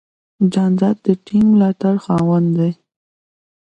جانداد 0.53 0.97
د 1.05 1.07
ټینګ 1.25 1.47
ملاتړ 1.51 1.95
خاوند 2.05 2.47
دی. 2.57 2.71